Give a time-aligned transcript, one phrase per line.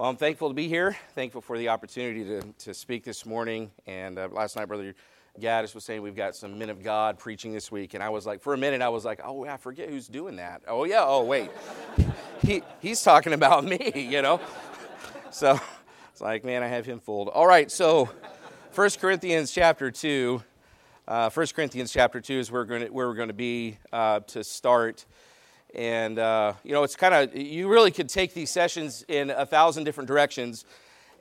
[0.00, 0.96] Well, I'm thankful to be here.
[1.14, 3.70] Thankful for the opportunity to, to speak this morning.
[3.86, 4.94] And uh, last night, Brother
[5.38, 7.92] Gaddis was saying we've got some men of God preaching this week.
[7.92, 10.36] And I was like, for a minute, I was like, oh, I forget who's doing
[10.36, 10.62] that.
[10.66, 11.04] Oh, yeah.
[11.04, 11.50] Oh, wait.
[12.42, 14.40] he, he's talking about me, you know?
[15.32, 15.60] So
[16.10, 17.28] it's like, man, I have him fooled.
[17.28, 17.70] All right.
[17.70, 18.08] So
[18.74, 20.42] 1 Corinthians chapter 2.
[21.06, 25.04] Uh, 1 Corinthians chapter 2 is where we're going to, be uh, to start.
[25.74, 29.46] And, uh, you know, it's kind of, you really could take these sessions in a
[29.46, 30.64] thousand different directions.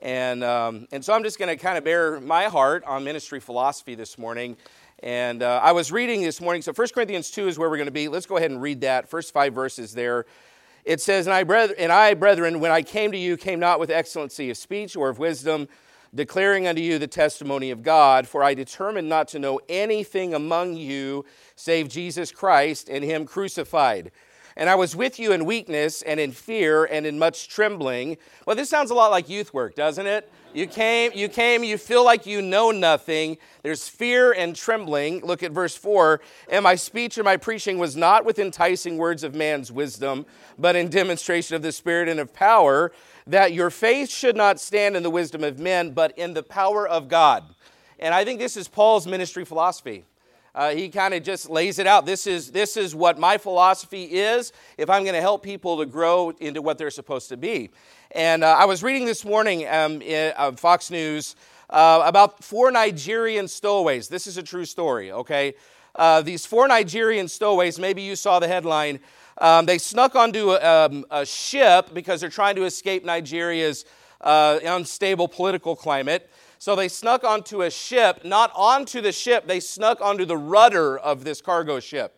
[0.01, 3.39] And, um, and so I'm just going to kind of bear my heart on ministry
[3.39, 4.57] philosophy this morning.
[5.03, 7.87] And uh, I was reading this morning, so 1 Corinthians 2 is where we're going
[7.87, 8.07] to be.
[8.07, 9.09] Let's go ahead and read that.
[9.09, 10.25] First five verses there.
[10.83, 11.41] It says, and I,
[11.77, 15.09] and I, brethren, when I came to you, came not with excellency of speech or
[15.09, 15.67] of wisdom,
[16.15, 20.75] declaring unto you the testimony of God, for I determined not to know anything among
[20.75, 21.25] you
[21.55, 24.11] save Jesus Christ and Him crucified.
[24.59, 28.17] And I was with you in weakness and in fear and in much trembling.
[28.45, 30.29] Well, this sounds a lot like youth work, doesn't it?
[30.53, 33.37] You came, you came, you feel like you know nothing.
[33.63, 35.21] There's fear and trembling.
[35.21, 36.19] Look at verse 4.
[36.51, 40.25] And my speech and my preaching was not with enticing words of man's wisdom,
[40.57, 42.91] but in demonstration of the Spirit and of power,
[43.27, 46.85] that your faith should not stand in the wisdom of men, but in the power
[46.85, 47.45] of God.
[47.97, 50.03] And I think this is Paul's ministry philosophy.
[50.59, 52.05] Uh, he kind of just lays it out.
[52.05, 55.85] This is, this is what my philosophy is if I'm going to help people to
[55.85, 57.69] grow into what they're supposed to be.
[58.11, 61.37] And uh, I was reading this morning um, in, uh, Fox News
[61.69, 64.09] uh, about four Nigerian stowaways.
[64.09, 65.53] This is a true story, okay?
[65.95, 68.99] Uh, these four Nigerian stowaways, maybe you saw the headline.
[69.37, 73.85] Um, they snuck onto a, um, a, ship because they're trying to escape Nigeria's
[74.19, 76.29] uh, unstable political climate.
[76.59, 80.97] So they snuck onto a ship, not onto the ship, they snuck onto the rudder
[80.97, 82.13] of this cargo ship.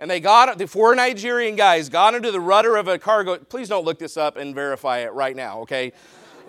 [0.00, 3.38] And they got, the four Nigerian guys got into the rudder of a cargo.
[3.38, 5.92] Please don't look this up and verify it right now, okay?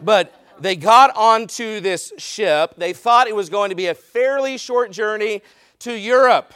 [0.02, 2.74] But they got onto this ship.
[2.76, 5.44] They thought it was going to be a fairly short journey
[5.80, 6.56] to Europe.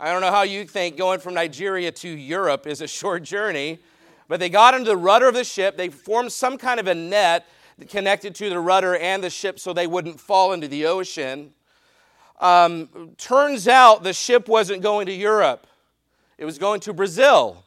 [0.00, 3.80] I don't know how you think going from Nigeria to Europe is a short journey,
[4.28, 5.76] but they got into the rudder of the ship.
[5.76, 7.46] They formed some kind of a net
[7.88, 11.52] connected to the rudder and the ship so they wouldn't fall into the ocean.
[12.40, 15.66] Um, turns out the ship wasn't going to Europe,
[16.38, 17.64] it was going to Brazil.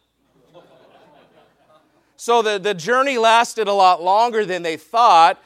[2.20, 5.40] So the, the journey lasted a lot longer than they thought.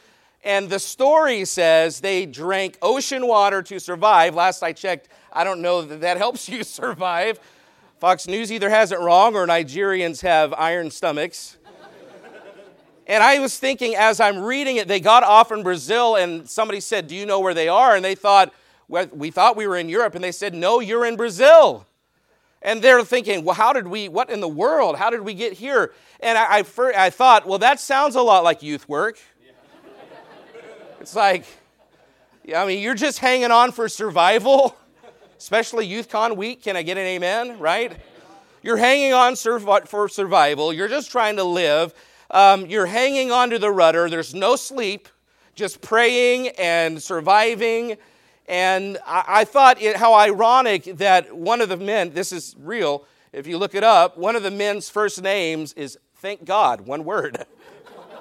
[0.43, 4.33] And the story says they drank ocean water to survive.
[4.33, 7.39] Last I checked, I don't know that that helps you survive.
[7.99, 11.57] Fox News either has it wrong or Nigerians have iron stomachs.
[13.11, 16.79] And I was thinking as I'm reading it, they got off in Brazil, and somebody
[16.79, 17.93] said, Do you know where they are?
[17.93, 18.53] And they thought,
[18.87, 20.15] well, We thought we were in Europe.
[20.15, 21.85] And they said, No, you're in Brazil.
[22.61, 24.95] And they're thinking, Well, how did we, what in the world?
[24.95, 25.91] How did we get here?
[26.21, 26.63] And I, I,
[26.95, 29.19] I thought, Well, that sounds a lot like youth work.
[31.01, 31.43] It's like,
[32.55, 34.77] I mean, you're just hanging on for survival,
[35.37, 36.63] especially YouthCon week.
[36.63, 37.59] Can I get an amen?
[37.59, 37.91] Right?
[38.63, 40.71] You're hanging on for survival.
[40.71, 41.93] You're just trying to live
[42.31, 44.09] um, you're hanging onto the rudder.
[44.09, 45.07] There's no sleep,
[45.53, 47.97] just praying and surviving.
[48.47, 53.05] And I, I thought it, how ironic that one of the men, this is real,
[53.31, 57.03] if you look it up, one of the men's first names is Thank God, one
[57.03, 57.47] word.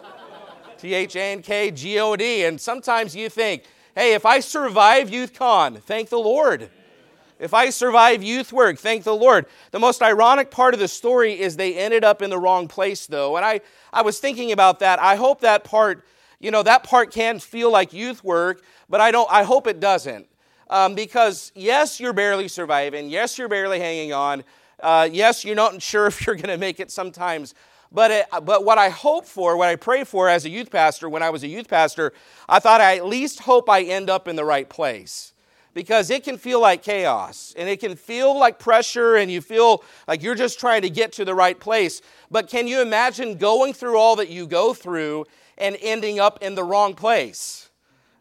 [0.79, 2.47] T H A N K G O D.
[2.47, 6.71] And sometimes you think, hey, if I survive YouthCon, thank the Lord.
[7.41, 9.47] If I survive youth work, thank the Lord.
[9.71, 13.07] The most ironic part of the story is they ended up in the wrong place,
[13.07, 13.37] though.
[13.37, 13.63] And I,
[13.95, 15.01] I was thinking about that.
[15.01, 16.05] I hope that part,
[16.39, 19.81] you know, that part can feel like youth work, but I don't, I hope it
[19.81, 20.27] doesn't.
[20.69, 23.09] Um, because yes, you're barely surviving.
[23.09, 24.45] Yes, you're barely hanging on.
[24.79, 27.55] Uh, yes, you're not sure if you're going to make it sometimes.
[27.91, 31.09] But, it, but what I hope for, what I pray for as a youth pastor,
[31.09, 32.13] when I was a youth pastor,
[32.51, 35.33] I thought I at least hope I end up in the right place
[35.75, 39.85] because it can feel like chaos and it can feel like pressure and you feel
[40.09, 42.03] like you're just trying to get to the right place.
[42.31, 45.27] But can you imagine going through all that you go through
[45.59, 47.71] and ending up in the wrong place?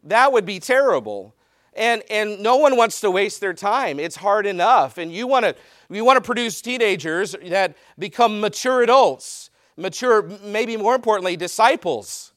[0.04, 1.34] That would be terrible.
[1.74, 4.00] And, and no one wants to waste their time.
[4.00, 4.98] It's hard enough.
[4.98, 5.56] And you want to
[5.92, 12.31] you want to produce teenagers that become mature adults, mature, maybe more importantly, disciples.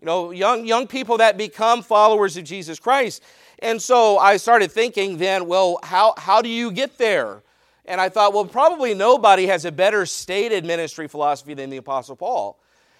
[0.00, 3.22] You know, young, young people that become followers of Jesus Christ.
[3.60, 7.42] And so I started thinking then, well, how, how do you get there?
[7.86, 12.16] And I thought, well, probably nobody has a better stated ministry philosophy than the Apostle
[12.16, 12.58] Paul.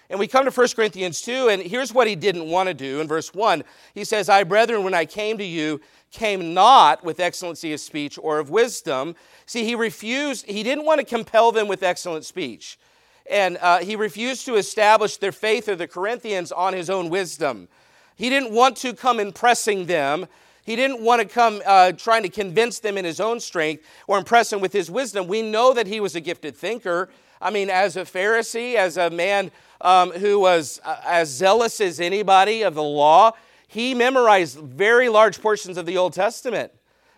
[0.09, 3.01] And we come to 1 Corinthians 2, and here's what he didn't want to do.
[3.01, 3.63] In verse 1,
[3.95, 5.81] he says, I, brethren, when I came to you,
[6.11, 9.15] came not with excellency of speech or of wisdom.
[9.47, 12.77] See, he refused, he didn't want to compel them with excellent speech.
[13.29, 17.67] and uh, he refused to establish their faith of the Corinthians on his own wisdom.
[18.15, 20.27] He didn't want to come impressing them.
[20.63, 24.17] He didn't want to come uh, trying to convince them in his own strength or
[24.17, 25.27] impress them with his wisdom.
[25.27, 27.09] We know that he was a gifted thinker.
[27.41, 29.51] I mean, as a Pharisee, as a man
[29.81, 33.33] um, who was uh, as zealous as anybody of the law,
[33.67, 36.71] he memorized very large portions of the Old Testament.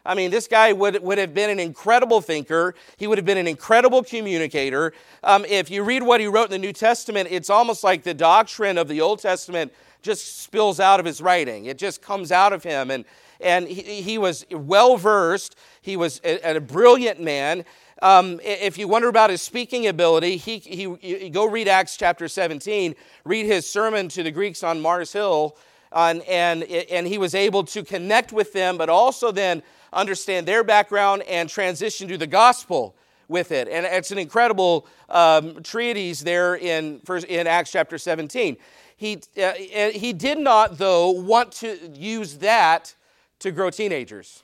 [0.06, 2.76] I mean, this guy would, would have been an incredible thinker.
[2.96, 4.94] He would have been an incredible communicator.
[5.24, 8.14] Um, if you read what he wrote in the New Testament, it's almost like the
[8.14, 9.74] doctrine of the Old Testament
[10.08, 11.66] just spills out of his writing.
[11.66, 12.90] It just comes out of him.
[12.90, 13.06] And,
[13.42, 17.66] and he, he was well versed, he was a, a brilliant man.
[18.02, 22.28] Um, if you wonder about his speaking ability, he, he, he, go read Acts chapter
[22.28, 22.96] 17,
[23.26, 25.58] read his sermon to the Greeks on Mars Hill,
[25.92, 30.64] and, and, and he was able to connect with them, but also then understand their
[30.64, 32.96] background and transition to the gospel
[33.28, 33.68] with it.
[33.68, 38.58] And it's an incredible um, treatise there in, in Acts chapter 17.
[38.98, 42.96] He, uh, he did not, though, want to use that
[43.40, 44.44] to grow teenagers.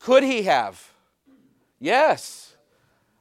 [0.00, 0.90] Could he have?
[1.78, 2.56] Yes.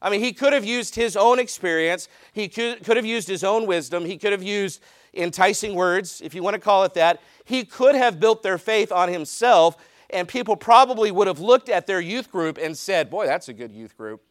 [0.01, 3.43] I mean, he could have used his own experience, he could, could have used his
[3.43, 4.81] own wisdom, he could have used
[5.13, 7.21] enticing words, if you want to call it that.
[7.45, 9.77] He could have built their faith on himself
[10.09, 13.53] and people probably would have looked at their youth group and said, Boy, that's a
[13.53, 14.21] good youth group.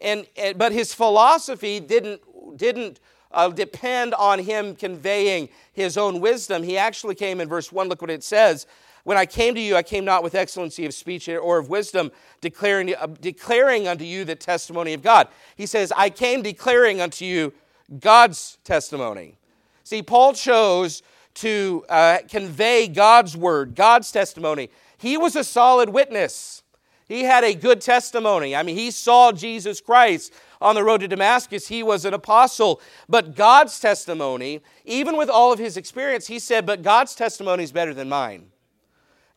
[0.00, 2.20] And, and but his philosophy didn't,
[2.56, 3.00] didn't
[3.36, 6.62] uh, depend on him conveying his own wisdom.
[6.62, 8.66] He actually came in verse 1, look what it says.
[9.04, 12.10] When I came to you, I came not with excellency of speech or of wisdom,
[12.40, 15.28] declaring, uh, declaring unto you the testimony of God.
[15.54, 17.52] He says, I came declaring unto you
[18.00, 19.38] God's testimony.
[19.84, 21.02] See, Paul chose
[21.34, 24.70] to uh, convey God's word, God's testimony.
[24.98, 26.64] He was a solid witness.
[27.06, 28.56] He had a good testimony.
[28.56, 31.68] I mean, he saw Jesus Christ on the road to Damascus.
[31.68, 32.80] He was an apostle.
[33.08, 37.70] But God's testimony, even with all of his experience, he said, But God's testimony is
[37.70, 38.50] better than mine.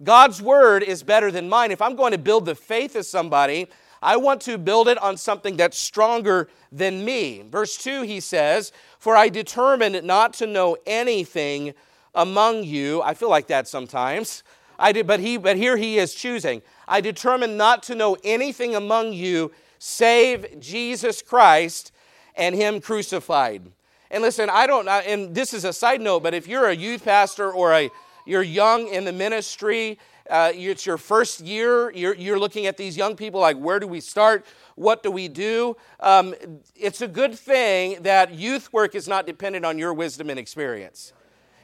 [0.01, 1.71] God's word is better than mine.
[1.71, 3.67] If I'm going to build the faith of somebody,
[4.01, 7.43] I want to build it on something that's stronger than me.
[7.49, 11.73] Verse 2, he says, For I determined not to know anything
[12.15, 13.01] among you.
[13.01, 14.43] I feel like that sometimes.
[14.79, 16.61] I did, but, he, but here he is choosing.
[16.89, 21.91] I determined not to know anything among you save Jesus Christ
[22.35, 23.71] and him crucified.
[24.11, 27.05] And listen, I don't, and this is a side note, but if you're a youth
[27.05, 27.89] pastor or a,
[28.25, 29.99] you're young in the ministry,
[30.29, 33.87] uh, it's your first year, you're, you're, looking at these young people like, where do
[33.87, 34.45] we start?
[34.75, 35.77] What do we do?
[35.99, 36.35] Um,
[36.75, 41.13] it's a good thing that youth work is not dependent on your wisdom and experience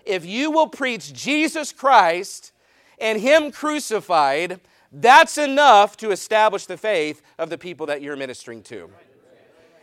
[0.06, 2.52] if you will preach Jesus Christ
[3.00, 4.62] and Him crucified,
[5.02, 8.90] that's enough to establish the faith of the people that you're ministering to.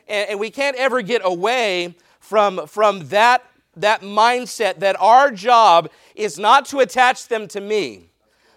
[0.08, 3.44] And, and we can't ever get away from, from that,
[3.76, 8.08] that mindset that our job is not to attach them to me.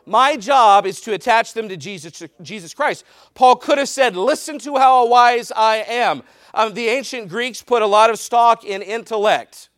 [0.06, 3.04] My job is to attach them to Jesus, Jesus Christ.
[3.34, 6.24] Paul could have said, Listen to how wise I am.
[6.54, 9.70] Um, the ancient Greeks put a lot of stock in intellect.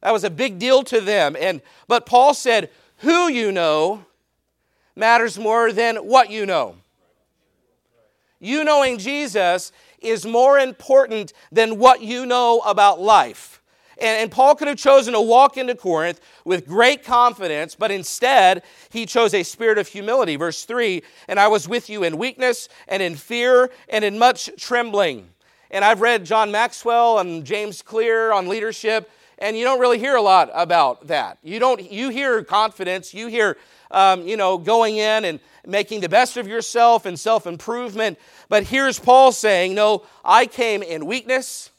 [0.00, 1.36] That was a big deal to them.
[1.38, 4.06] And, but Paul said, Who you know
[4.96, 6.76] matters more than what you know.
[8.40, 13.62] You knowing Jesus is more important than what you know about life.
[13.96, 18.64] And, and, Paul could have chosen to walk into Corinth with great confidence, but instead
[18.90, 20.36] he chose a spirit of humility.
[20.36, 24.50] Verse 3 And I was with you in weakness and in fear and in much
[24.58, 25.28] trembling.
[25.70, 30.16] And I've read John Maxwell and James Clear on leadership, and you don't really hear
[30.16, 31.38] a lot about that.
[31.42, 31.90] You don't.
[31.90, 33.12] You hear confidence.
[33.12, 33.56] You hear,
[33.90, 38.18] um, you know, going in and making the best of yourself and self improvement.
[38.48, 41.70] But here's Paul saying, "No, I came in weakness.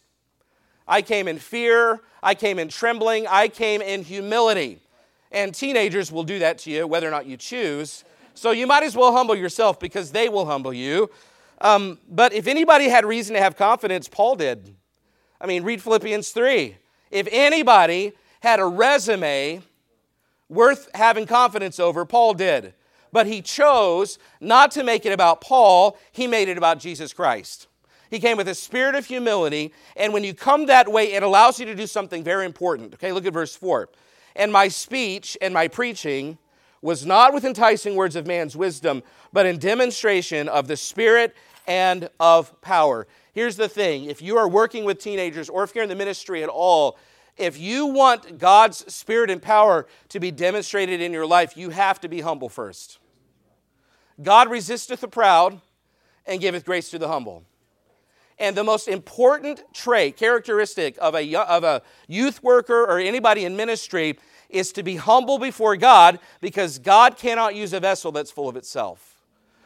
[0.88, 2.02] I came in fear.
[2.22, 3.28] I came in trembling.
[3.28, 4.80] I came in humility."
[5.32, 8.04] And teenagers will do that to you, whether or not you choose.
[8.36, 11.10] So you might as well humble yourself because they will humble you.
[11.62, 14.76] Um, but if anybody had reason to have confidence, Paul did.
[15.40, 16.78] I mean, read Philippians 3.
[17.12, 19.62] If anybody had a resume
[20.50, 22.74] worth having confidence over, Paul did.
[23.12, 27.68] But he chose not to make it about Paul, he made it about Jesus Christ.
[28.10, 31.60] He came with a spirit of humility, and when you come that way, it allows
[31.60, 32.94] you to do something very important.
[32.94, 33.90] Okay, look at verse 4.
[34.36, 36.38] And my speech and my preaching
[36.82, 39.02] was not with enticing words of man's wisdom,
[39.34, 41.36] but in demonstration of the Spirit
[41.68, 43.08] and of power.
[43.36, 46.42] Here's the thing if you are working with teenagers or if you're in the ministry
[46.42, 46.98] at all,
[47.36, 52.00] if you want God's spirit and power to be demonstrated in your life, you have
[52.00, 52.98] to be humble first.
[54.24, 55.60] God resisteth the proud
[56.26, 57.44] and giveth grace to the humble.
[58.40, 63.58] And the most important trait, characteristic of a, of a youth worker or anybody in
[63.58, 64.18] ministry
[64.50, 68.56] is to be humble before God because God cannot use a vessel that's full of
[68.56, 69.15] itself.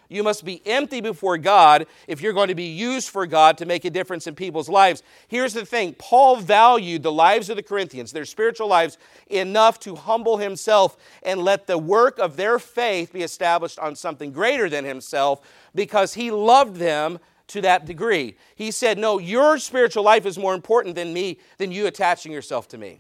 [0.10, 3.66] You must be empty before God if you're going to be used for God to
[3.68, 5.04] make a difference in people's lives.
[5.28, 8.98] Here's the thing Paul valued the lives of the Corinthians, their spiritual lives,
[9.28, 14.32] enough to humble himself and let the work of their faith be established on something
[14.32, 15.42] greater than himself
[15.76, 18.36] because he loved them to that degree.
[18.56, 22.68] He said, No, your spiritual life is more important than me, than you attaching yourself
[22.70, 23.00] to me.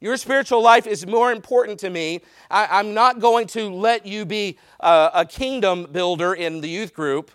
[0.00, 2.20] Your spiritual life is more important to me.
[2.50, 6.92] I, am not going to let you be a, a kingdom builder in the youth
[6.92, 7.30] group.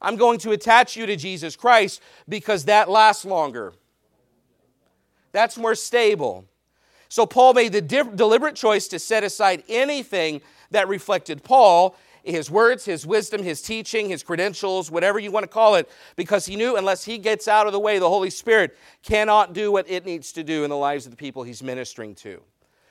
[0.00, 3.72] I'm going to attach you to Jesus Christ because that lasts longer.
[5.32, 6.46] That's more stable.
[7.08, 10.40] So Paul made the deliberate choice to set aside anything
[10.70, 15.48] that reflected Paul his words, his wisdom, his teaching, his credentials, whatever you want to
[15.48, 18.76] call it, because he knew unless he gets out of the way, the Holy Spirit
[19.02, 22.14] cannot do what it needs to do in the lives of the people he's ministering
[22.16, 22.42] to.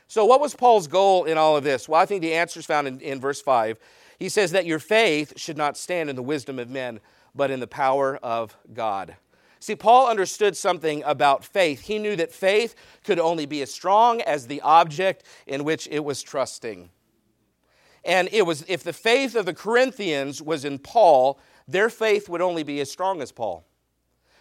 [0.08, 1.90] So, what was Paul's goal in all of this?
[1.90, 3.78] Well, I think the answer is found in, in verse 5.
[4.20, 7.00] He says that your faith should not stand in the wisdom of men,
[7.34, 9.16] but in the power of God.
[9.60, 11.82] See, Paul understood something about faith.
[11.82, 16.06] He knew that faith could only be as strong as the object in which it
[16.06, 16.92] was trusting.
[18.06, 22.42] And it was if the faith of the Corinthians was in Paul, their faith would
[22.42, 23.66] only be as strong as Paul.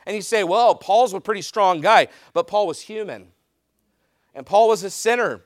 [0.06, 3.28] And you say, well, Paul's a pretty strong guy, but Paul was human.
[4.34, 5.40] And Paul was a sinner.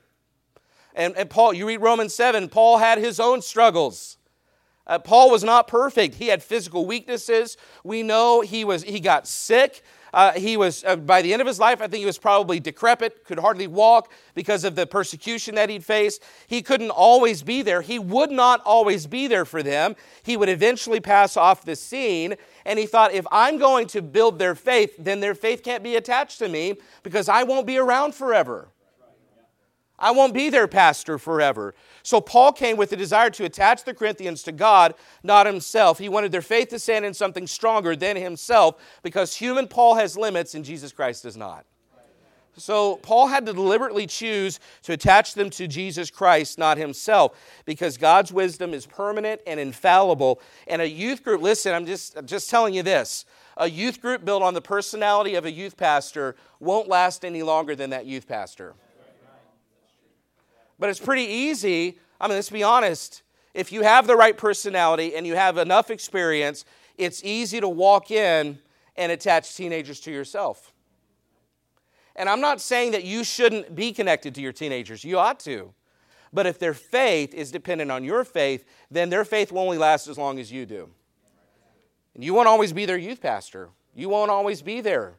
[0.95, 4.19] And, and Paul, you read Romans 7, Paul had his own struggles.
[4.85, 6.17] Uh, Paul was not perfect.
[6.17, 7.57] He had physical weaknesses.
[7.85, 9.83] We know he was he got sick.
[10.12, 12.61] Uh, he was, uh, by the end of his life, I think he was probably
[12.61, 16.23] decrepit, could hardly walk because of the persecution that he'd faced.
[16.47, 17.83] He couldn't always be there.
[17.83, 19.97] He would not always be there for them.
[20.23, 22.37] He would eventually pass off the scene.
[22.65, 25.97] And he thought, if I'm going to build their faith, then their faith can't be
[25.97, 28.69] attached to me because I won't be around forever.
[29.99, 31.75] I won't be their pastor forever.
[32.09, 35.99] So Paul came with a desire to attach the Corinthians to God, not himself.
[35.99, 40.17] He wanted their faith to stand in something stronger than himself because human Paul has
[40.17, 41.67] limits and Jesus Christ does not.
[42.57, 47.99] So Paul had to deliberately choose to attach them to Jesus Christ, not himself, because
[47.99, 50.41] God's wisdom is permanent and infallible.
[50.67, 53.27] And a youth group, listen, I'm just, just telling you this.
[53.59, 57.77] A youth group built on the personality of a youth pastor won't last any longer
[57.77, 58.77] than that youth pastor.
[60.79, 61.99] But it's pretty easy.
[62.21, 63.23] I mean, let's be honest.
[63.55, 66.65] If you have the right personality and you have enough experience,
[66.97, 68.59] it's easy to walk in
[68.97, 70.73] and attach teenagers to yourself.
[72.15, 75.73] And I'm not saying that you shouldn't be connected to your teenagers, you ought to.
[76.33, 80.09] But if their faith is dependent on your faith, then their faith will only last
[80.09, 80.91] as long as you do.
[82.15, 85.15] And you won't always be their youth pastor, you won't always be there.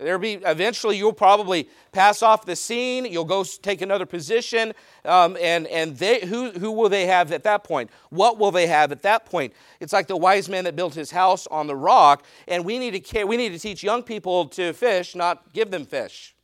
[0.00, 3.04] There'll be eventually you'll probably pass off the scene.
[3.04, 4.72] You'll go take another position,
[5.04, 7.90] um, and and they who who will they have at that point?
[8.10, 9.52] What will they have at that point?
[9.80, 13.04] It's like the wise man that built his house on the rock, and we need
[13.04, 16.36] to we need to teach young people to fish, not give them fish.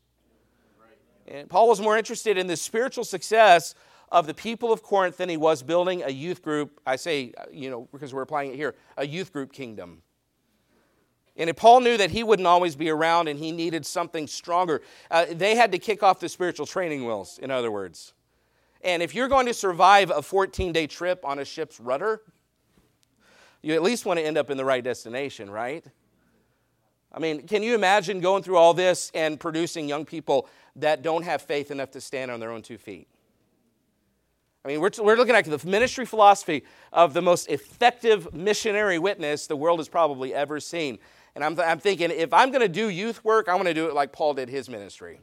[1.29, 3.75] And Paul was more interested in the spiritual success
[4.11, 6.81] of the people of Corinth than he was building a youth group.
[6.87, 10.03] I say, you know, because we're applying it here, a youth group kingdom.
[11.37, 14.83] And if Paul knew that he wouldn't always be around and he needed something stronger.
[15.11, 18.15] Uh, they had to kick off the spiritual training wheels, in other words.
[18.83, 22.21] And if you're going to survive a 14 day trip on a ship's rudder,
[23.63, 25.85] you at least want to end up in the right destination, right?
[27.11, 31.23] I mean, can you imagine going through all this and producing young people that don't
[31.23, 33.09] have faith enough to stand on their own two feet?
[34.65, 39.47] I mean, we're, we're looking at the ministry philosophy of the most effective missionary witness
[39.47, 40.99] the world has probably ever seen.
[41.35, 43.89] And I'm, I'm thinking, if I'm going to do youth work, I want to do
[43.89, 45.21] it like Paul did his ministry.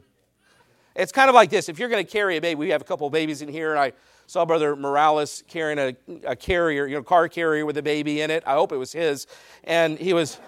[0.94, 1.70] It's kind of like this.
[1.70, 3.70] If you're going to carry a baby, we have a couple of babies in here,
[3.70, 3.92] and I
[4.26, 8.30] saw Brother Morales carrying a, a carrier, you know, car carrier with a baby in
[8.30, 8.42] it.
[8.46, 9.26] I hope it was his.
[9.64, 10.38] And he was,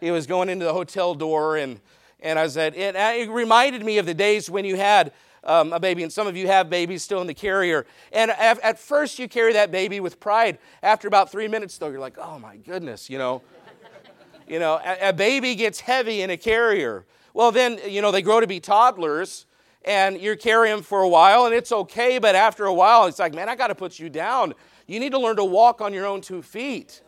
[0.00, 1.78] he was going into the hotel door, and,
[2.20, 5.12] and I said, it, it reminded me of the days when you had
[5.44, 7.86] um, a baby, and some of you have babies still in the carrier.
[8.12, 10.56] And at, at first, you carry that baby with pride.
[10.82, 13.42] After about three minutes, though, you're like, oh my goodness, you know.
[14.46, 17.04] You know, a, a baby gets heavy in a carrier.
[17.34, 19.46] Well, then, you know, they grow to be toddlers
[19.84, 23.18] and you're carrying them for a while and it's okay, but after a while, it's
[23.18, 24.54] like, man, I got to put you down.
[24.86, 27.02] You need to learn to walk on your own two feet.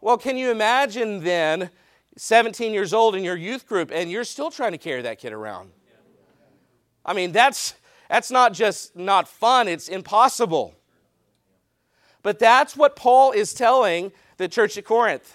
[0.00, 1.70] Well, can you imagine then
[2.16, 5.32] 17 years old in your youth group and you're still trying to carry that kid
[5.32, 5.70] around?
[7.04, 7.74] I mean, that's,
[8.10, 10.74] that's not just not fun, it's impossible.
[12.22, 15.34] But that's what Paul is telling the church at Corinth.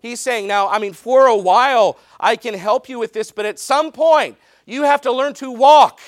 [0.00, 3.44] He's saying, now, I mean, for a while, I can help you with this, but
[3.44, 6.00] at some point, you have to learn to walk.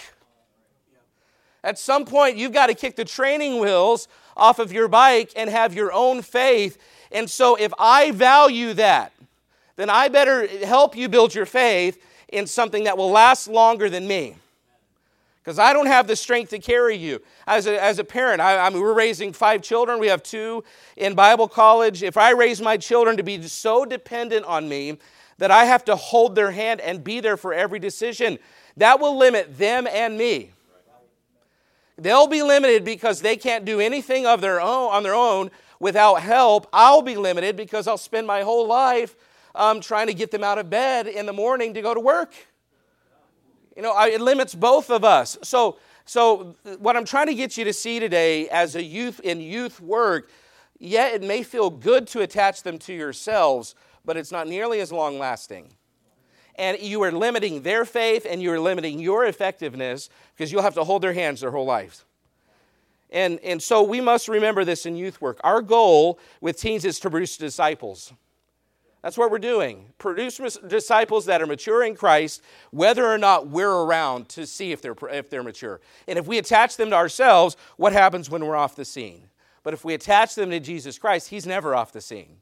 [1.62, 5.50] At some point, you've got to kick the training wheels off of your bike and
[5.50, 6.78] have your own faith.
[7.10, 9.12] And so, if I value that,
[9.76, 14.08] then I better help you build your faith in something that will last longer than
[14.08, 14.36] me.
[15.42, 17.20] Because I don't have the strength to carry you.
[17.48, 19.98] As a, as a parent, I, I mean, we're raising five children.
[19.98, 20.62] We have two
[20.96, 22.04] in Bible college.
[22.04, 24.98] If I raise my children to be so dependent on me
[25.38, 28.38] that I have to hold their hand and be there for every decision,
[28.76, 30.50] that will limit them and me.
[31.98, 36.16] They'll be limited because they can't do anything of their own on their own without
[36.16, 36.68] help.
[36.72, 39.16] I'll be limited because I'll spend my whole life
[39.54, 42.32] um, trying to get them out of bed in the morning to go to work.
[43.76, 45.38] You know, it limits both of us.
[45.42, 49.40] So, so what I'm trying to get you to see today as a youth in
[49.40, 50.28] youth work,
[50.78, 53.74] yeah, it may feel good to attach them to yourselves,
[54.04, 55.72] but it's not nearly as long lasting.
[56.56, 60.74] And you are limiting their faith and you are limiting your effectiveness because you'll have
[60.74, 62.04] to hold their hands their whole lives.
[63.10, 65.38] And, and so we must remember this in youth work.
[65.44, 68.12] Our goal with teens is to produce disciples.
[69.02, 69.86] That's what we're doing.
[69.98, 72.40] Produce disciples that are mature in Christ,
[72.70, 75.80] whether or not we're around to see if they're, if they're mature.
[76.06, 79.28] And if we attach them to ourselves, what happens when we're off the scene?
[79.64, 82.36] But if we attach them to Jesus Christ, He's never off the scene.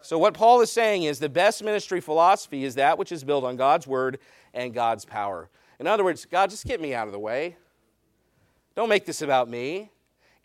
[0.00, 3.44] So, what Paul is saying is the best ministry philosophy is that which is built
[3.44, 4.20] on God's word
[4.54, 5.50] and God's power.
[5.80, 7.56] In other words, God, just get me out of the way.
[8.74, 9.90] Don't make this about me.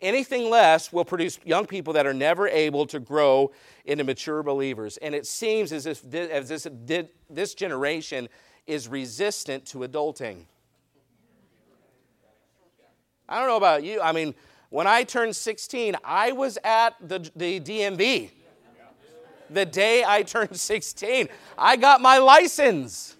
[0.04, 3.52] Anything less will produce young people that are never able to grow
[3.86, 4.98] into mature believers.
[4.98, 6.48] And it seems as if this, as
[6.84, 8.28] this, this generation
[8.66, 10.44] is resistant to adulting.
[13.26, 13.98] I don't know about you.
[14.02, 14.34] I mean,
[14.68, 18.30] when I turned 16, I was at the, the DMV.
[19.48, 23.16] The day I turned 16, I got my license.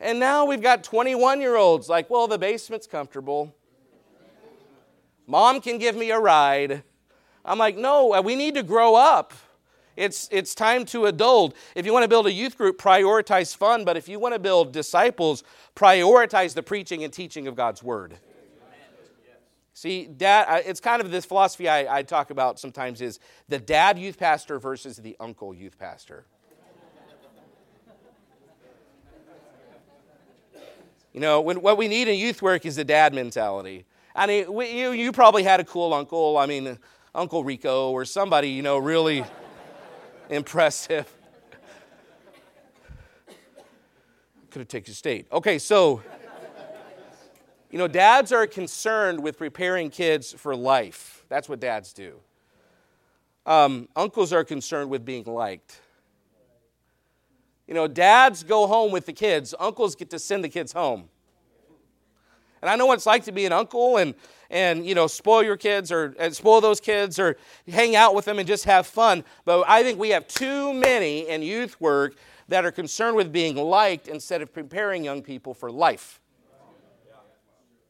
[0.00, 3.54] And now we've got 21 year olds like, well, the basement's comfortable.
[5.26, 6.82] Mom can give me a ride.
[7.44, 9.32] I'm like, no, uh, we need to grow up.
[9.96, 11.56] It's, it's time to adult.
[11.74, 13.84] If you want to build a youth group, prioritize fun.
[13.84, 15.42] But if you want to build disciples,
[15.74, 18.18] prioritize the preaching and teaching of God's word.
[19.72, 23.98] See, dad, it's kind of this philosophy I, I talk about sometimes is the dad
[23.98, 26.24] youth pastor versus the uncle youth pastor.
[31.12, 33.86] You know, when, what we need in youth work is the dad mentality.
[34.16, 36.38] I mean, we, you, you probably had a cool uncle.
[36.38, 36.78] I mean,
[37.14, 39.22] Uncle Rico or somebody, you know, really
[40.30, 41.06] impressive.
[44.50, 45.26] Could have taken state.
[45.30, 46.02] Okay, so,
[47.70, 51.24] you know, dads are concerned with preparing kids for life.
[51.28, 52.18] That's what dads do.
[53.44, 55.78] Um, uncles are concerned with being liked.
[57.66, 61.10] You know, dads go home with the kids, uncles get to send the kids home.
[62.62, 64.14] And I know what it's like to be an uncle and,
[64.50, 67.36] and you know, spoil your kids or spoil those kids or
[67.68, 69.24] hang out with them and just have fun.
[69.44, 72.16] But I think we have too many in youth work
[72.48, 76.20] that are concerned with being liked instead of preparing young people for life.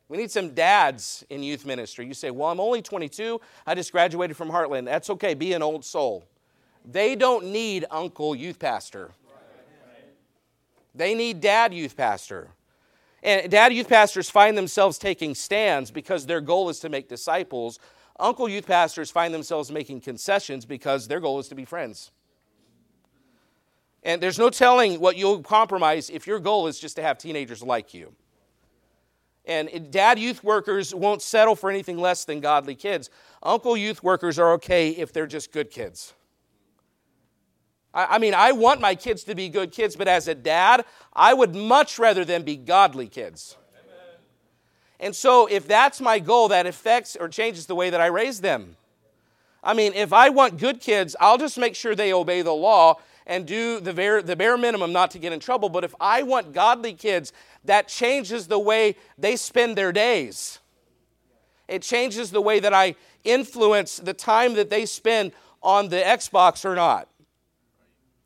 [0.09, 2.07] We need some dads in youth ministry.
[2.07, 3.41] You say, Well, I'm only 22.
[3.67, 4.85] I just graduated from Heartland.
[4.85, 5.35] That's okay.
[5.35, 6.25] Be an old soul.
[6.85, 9.11] They don't need uncle youth pastor,
[10.95, 12.51] they need dad youth pastor.
[13.27, 17.81] And dad youth pastors find themselves taking stands because their goal is to make disciples.
[18.21, 22.13] Uncle youth pastors find themselves making concessions because their goal is to be friends.
[24.05, 27.65] And there's no telling what you'll compromise if your goal is just to have teenagers
[27.65, 28.15] like you.
[29.45, 33.11] And dad youth workers won't settle for anything less than godly kids.
[33.43, 36.15] Uncle youth workers are okay if they're just good kids.
[37.97, 40.85] I, I mean, I want my kids to be good kids, but as a dad,
[41.13, 43.57] I would much rather them be godly kids.
[45.01, 48.41] And so, if that's my goal, that affects or changes the way that I raise
[48.41, 48.77] them.
[49.63, 53.01] I mean, if I want good kids, I'll just make sure they obey the law
[53.27, 55.69] and do the bare, the bare minimum not to get in trouble.
[55.69, 57.33] But if I want godly kids,
[57.65, 60.61] that changes the way they spend their days.
[61.69, 65.33] It changes the way that I influence the time that they spend
[65.63, 67.09] on the Xbox or not.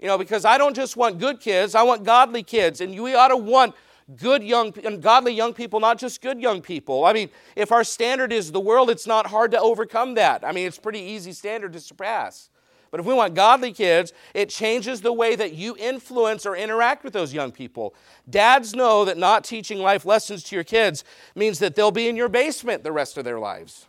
[0.00, 2.80] You know, because I don't just want good kids, I want godly kids.
[2.80, 3.74] And we ought to want
[4.16, 7.04] good young and godly young people, not just good young people.
[7.04, 10.44] I mean, if our standard is the world, it's not hard to overcome that.
[10.44, 12.50] I mean, it's pretty easy standard to surpass.
[12.90, 17.04] But if we want godly kids, it changes the way that you influence or interact
[17.04, 17.94] with those young people.
[18.28, 21.04] Dads know that not teaching life lessons to your kids
[21.36, 23.86] means that they'll be in your basement the rest of their lives.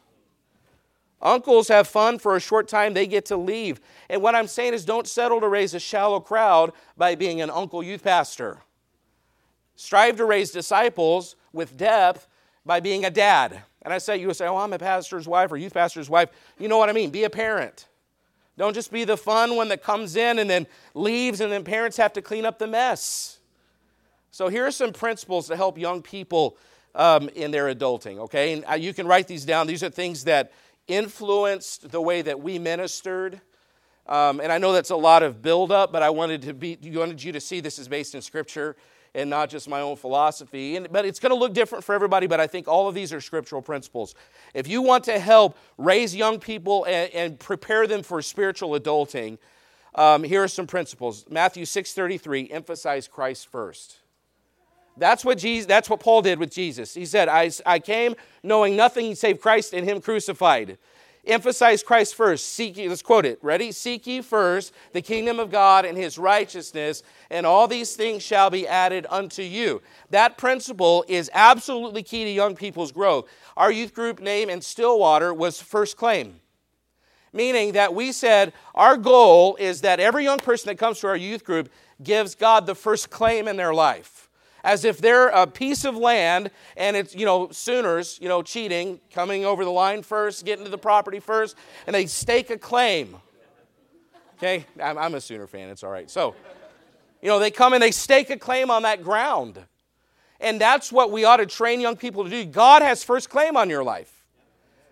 [1.22, 3.80] Uncles have fun for a short time, they get to leave.
[4.10, 7.50] And what I'm saying is don't settle to raise a shallow crowd by being an
[7.50, 8.60] uncle youth pastor.
[9.76, 12.28] Strive to raise disciples with depth
[12.66, 13.62] by being a dad.
[13.84, 16.30] And I say, you say, oh, I'm a pastor's wife or youth pastor's wife.
[16.60, 17.10] You know what I mean?
[17.10, 17.88] Be a parent.
[18.58, 21.98] Don't just be the fun one that comes in and then leaves, and then parents
[21.98, 23.40] have to clean up the mess.
[24.30, 26.58] So, here are some principles to help young people
[26.94, 28.54] um, in their adulting, okay?
[28.54, 29.68] And uh, you can write these down.
[29.68, 30.52] These are things that
[30.92, 33.42] influenced the way that we ministered.
[34.08, 37.24] Um, and I know that's a lot of buildup, but I wanted to be, wanted
[37.24, 38.76] you to see this is based in Scripture
[39.14, 40.78] and not just my own philosophy.
[40.78, 43.12] And, but it's going to look different for everybody, but I think all of these
[43.12, 44.16] are scriptural principles.
[44.54, 49.38] If you want to help raise young people and, and prepare them for spiritual adulting,
[49.96, 51.26] um, here are some principles.
[51.30, 54.01] Matthew 6.33, emphasize Christ first.
[55.02, 56.94] That's what, Jesus, that's what Paul did with Jesus.
[56.94, 60.78] He said, I, I came knowing nothing save Christ and Him crucified.
[61.26, 62.54] Emphasize Christ first.
[62.54, 63.40] Seek ye, let's quote it.
[63.42, 63.72] Ready?
[63.72, 68.52] Seek ye first the kingdom of God and his righteousness, and all these things shall
[68.52, 69.82] be added unto you.
[70.12, 73.28] That principle is absolutely key to young people's growth.
[73.58, 76.42] Our youth group name in Stillwater was First Claim,
[77.34, 81.18] meaning that we said our goal is that every young person that comes to our
[81.18, 81.72] youth group
[82.04, 84.28] gives God the first claim in their life
[84.64, 89.00] as if they're a piece of land and it's, you know, Sooners, you know, cheating,
[89.12, 91.56] coming over the line first, getting to the property first,
[91.88, 93.18] and they stake a claim.
[94.38, 94.66] Okay?
[94.82, 96.10] I'm, I'm a Sooner fan, it's all right.
[96.10, 96.36] So,
[97.22, 99.60] you know, they come and they stake a claim on that ground.
[100.40, 102.46] And that's what we ought to train young people to do.
[102.46, 104.21] God has first claim on your life.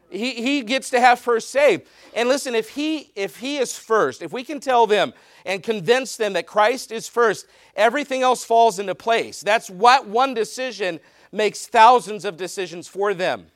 [0.09, 1.83] He, he gets to have first say.
[2.15, 5.13] And listen, if he, if he is first, if we can tell them
[5.45, 7.45] and convince them that Christ is first,
[7.75, 9.41] everything else falls into place.
[9.41, 10.99] That's what one decision
[11.31, 13.47] makes thousands of decisions for them.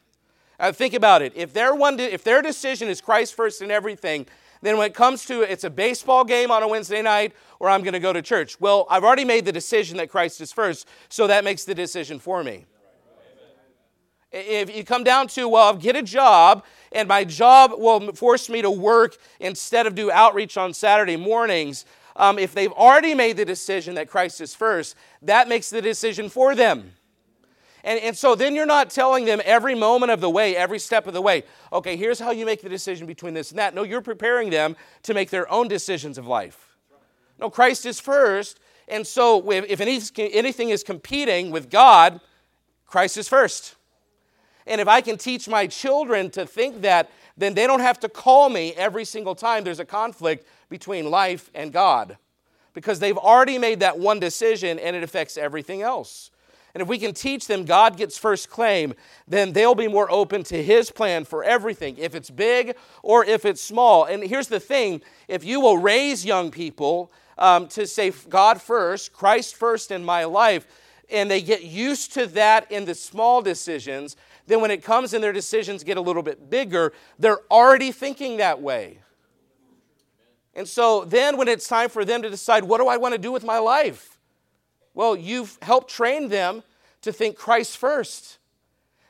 [0.59, 1.33] Uh, think about it.
[1.35, 4.27] If their, one de- if their decision is Christ first in everything,
[4.61, 7.81] then when it comes to it's a baseball game on a Wednesday night or I'm
[7.81, 10.87] going to go to church, well, I've already made the decision that Christ is first,
[11.09, 12.65] so that makes the decision for me.
[14.33, 18.63] If you come down to, well, get a job, and my job will force me
[18.63, 23.45] to work instead of do outreach on Saturday mornings, um, if they've already made the
[23.45, 26.93] decision that Christ is first, that makes the decision for them.
[27.83, 31.05] And, and so then you're not telling them every moment of the way, every step
[31.05, 33.75] of the way, okay, here's how you make the decision between this and that.
[33.75, 36.75] No, you're preparing them to make their own decisions of life.
[37.39, 38.59] No, Christ is first.
[38.87, 42.19] And so if anything is competing with God,
[42.85, 43.75] Christ is first.
[44.65, 48.09] And if I can teach my children to think that, then they don't have to
[48.09, 52.17] call me every single time there's a conflict between life and God.
[52.73, 56.31] Because they've already made that one decision and it affects everything else.
[56.73, 58.95] And if we can teach them God gets first claim,
[59.27, 63.45] then they'll be more open to His plan for everything, if it's big or if
[63.45, 64.05] it's small.
[64.05, 69.13] And here's the thing if you will raise young people um, to say, God first,
[69.13, 70.65] Christ first in my life,
[71.11, 74.15] and they get used to that in the small decisions,
[74.47, 78.37] then when it comes and their decisions get a little bit bigger, they're already thinking
[78.37, 78.99] that way.
[80.53, 83.17] And so then when it's time for them to decide, what do I want to
[83.17, 84.19] do with my life?
[84.93, 86.63] Well, you've helped train them
[87.01, 88.37] to think Christ first.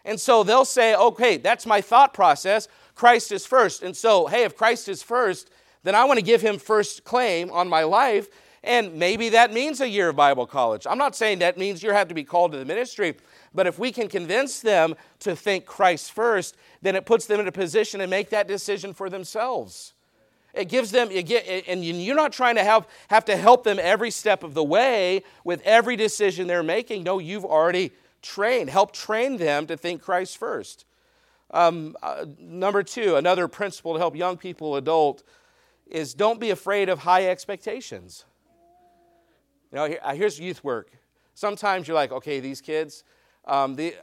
[0.05, 2.67] And so they'll say, okay, that's my thought process.
[2.95, 3.83] Christ is first.
[3.83, 5.49] And so, hey, if Christ is first,
[5.83, 8.27] then I want to give him first claim on my life.
[8.63, 10.87] And maybe that means a year of Bible college.
[10.89, 13.15] I'm not saying that means you have to be called to the ministry,
[13.53, 17.47] but if we can convince them to think Christ first, then it puts them in
[17.47, 19.93] a position to make that decision for themselves.
[20.53, 23.79] It gives them, you get, and you're not trying to have, have to help them
[23.81, 27.03] every step of the way with every decision they're making.
[27.03, 30.85] No, you've already trained, helped train them to think Christ first.
[31.51, 35.23] Um, uh, number two, another principle to help young people adult
[35.87, 38.25] is don't be afraid of high expectations.
[39.71, 40.91] You know, here, uh, here's youth work.
[41.35, 43.03] Sometimes you're like, okay, these kids,
[43.45, 43.95] um, they,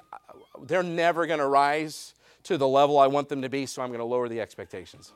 [0.65, 3.89] they're never going to rise to the level I want them to be, so I'm
[3.89, 5.13] going to lower the expectations.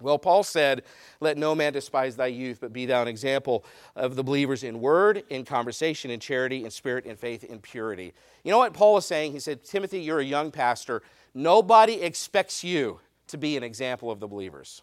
[0.00, 0.84] Well, Paul said,
[1.20, 3.64] Let no man despise thy youth, but be thou an example
[3.96, 8.12] of the believers in word, in conversation, in charity, in spirit, in faith, in purity.
[8.44, 9.32] You know what Paul is saying?
[9.32, 11.02] He said, Timothy, you're a young pastor.
[11.34, 14.82] Nobody expects you to be an example of the believers.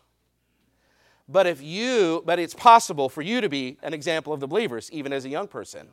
[1.27, 4.91] But if you, but it's possible for you to be an example of the believers,
[4.91, 5.87] even as a young person.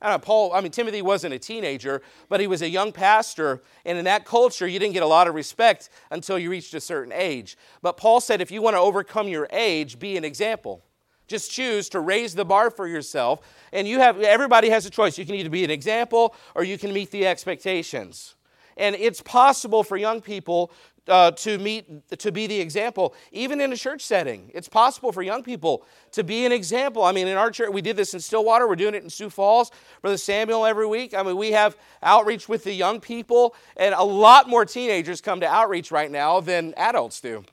[0.00, 3.62] I know, Paul, I mean, Timothy wasn't a teenager, but he was a young pastor.
[3.84, 6.80] And in that culture, you didn't get a lot of respect until you reached a
[6.80, 7.58] certain age.
[7.82, 10.84] But Paul said, if you want to overcome your age, be an example.
[11.26, 13.40] Just choose to raise the bar for yourself.
[13.72, 15.18] And you have, everybody has a choice.
[15.18, 18.36] You can either be an example or you can meet the expectations.
[18.76, 20.72] And it's possible for young people
[21.08, 24.50] uh, to meet to be the example even in a church setting.
[24.54, 27.02] It's possible for young people to be an example.
[27.02, 28.68] I mean in our church we did this in stillwater.
[28.68, 29.70] We're doing it in sioux falls.
[30.02, 31.14] Brother samuel every week.
[31.14, 35.40] I mean we have outreach with the young people and a lot more teenagers come
[35.40, 37.44] to outreach right now than adults do.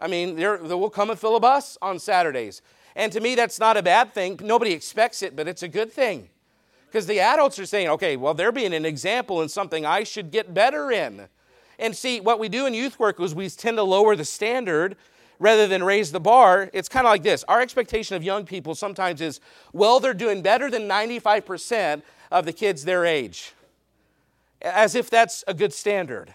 [0.00, 2.62] I mean they will come and fill a bus on saturdays.
[2.96, 4.38] And to me that's not a bad thing.
[4.42, 6.28] Nobody expects it but it's a good thing.
[6.86, 10.30] Because the adults are saying okay well they're being an example in something i should
[10.30, 11.28] get better in
[11.80, 14.96] and see, what we do in youth work is we tend to lower the standard
[15.38, 16.70] rather than raise the bar.
[16.72, 19.40] It's kind of like this our expectation of young people sometimes is,
[19.72, 23.54] well, they're doing better than 95% of the kids their age,
[24.62, 26.34] as if that's a good standard.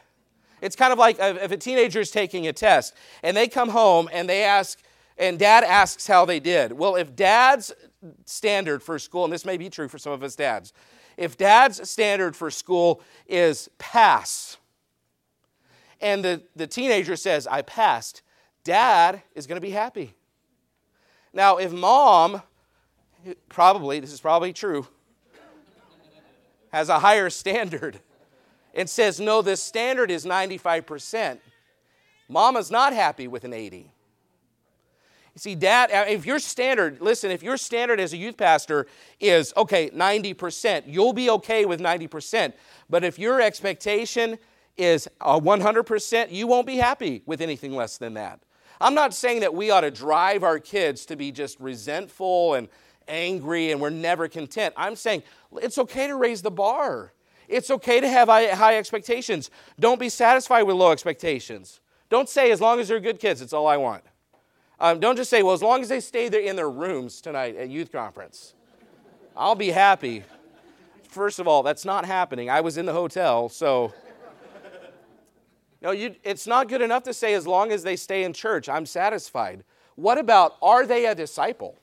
[0.62, 4.10] It's kind of like if a teenager is taking a test and they come home
[4.12, 4.80] and they ask,
[5.18, 6.74] and dad asks how they did.
[6.74, 7.72] Well, if dad's
[8.26, 10.74] standard for school, and this may be true for some of us dads,
[11.18, 14.58] if dad's standard for school is pass,
[16.02, 18.22] and the, the teenager says, I passed,
[18.64, 20.14] dad is going to be happy.
[21.34, 22.42] Now, if mom,
[23.50, 24.88] probably, this is probably true,
[26.72, 28.00] has a higher standard
[28.74, 31.40] and says, no, this standard is 95%,
[32.28, 33.92] mama's not happy with an 80.
[35.36, 38.88] You see, dad, uh, if your standard, listen, if your standard as a youth pastor
[39.20, 42.54] is, okay, 90%, you'll be okay with 90%.
[42.90, 44.38] But if your expectation
[44.78, 48.40] is 100%, you won't be happy with anything less than that.
[48.82, 52.68] I'm not saying that we ought to drive our kids to be just resentful and
[53.08, 54.74] angry and we're never content.
[54.76, 55.24] I'm saying
[55.62, 57.14] it's okay to raise the bar.
[57.48, 59.50] It's okay to have high expectations.
[59.80, 61.80] Don't be satisfied with low expectations.
[62.10, 64.04] Don't say, as long as they're good kids, it's all I want.
[64.80, 67.56] Um, don't just say, well, as long as they stay there in their rooms tonight
[67.56, 68.54] at youth conference,
[69.36, 70.24] I'll be happy.
[71.08, 72.50] First of all, that's not happening.
[72.50, 73.94] I was in the hotel, so
[75.86, 78.68] no, you, it's not good enough to say, as long as they stay in church,
[78.68, 79.64] I'm satisfied.
[79.94, 81.78] What about, are they a disciple?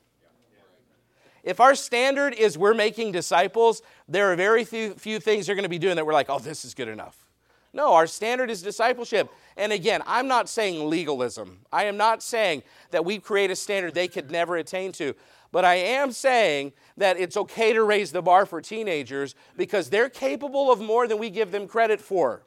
[1.45, 5.63] If our standard is we're making disciples, there are very few, few things they're going
[5.63, 7.29] to be doing that we're like, oh, this is good enough.
[7.73, 9.31] No, our standard is discipleship.
[9.57, 11.61] And again, I'm not saying legalism.
[11.73, 15.15] I am not saying that we create a standard they could never attain to.
[15.53, 20.09] But I am saying that it's okay to raise the bar for teenagers because they're
[20.09, 22.43] capable of more than we give them credit for.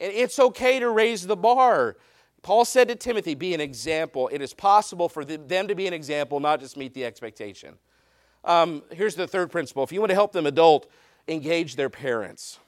[0.00, 1.96] It's okay to raise the bar.
[2.42, 4.28] Paul said to Timothy, Be an example.
[4.32, 7.74] It is possible for them to be an example, not just meet the expectation.
[8.42, 10.90] Um, here's the third principle if you want to help them adult,
[11.28, 12.58] engage their parents.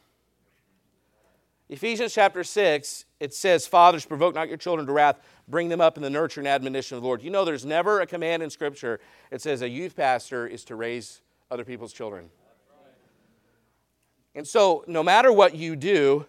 [1.71, 5.19] Ephesians chapter 6, it says, Fathers, provoke not your children to wrath,
[5.49, 7.23] bring them up in the nurture and admonition of the Lord.
[7.23, 10.77] You know, there's never a command in Scripture that says a youth pastor is to
[10.77, 12.29] raise other people's children.
[14.35, 16.27] And so, no matter what you do,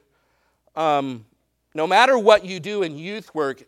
[0.75, 1.25] um,
[1.73, 3.63] no matter what you do in youth work,